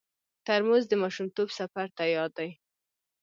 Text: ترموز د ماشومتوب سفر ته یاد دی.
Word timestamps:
ترموز 0.45 0.83
د 0.89 0.93
ماشومتوب 1.03 1.47
سفر 1.59 1.87
ته 1.97 2.03
یاد 2.15 2.31
دی. 2.39 2.49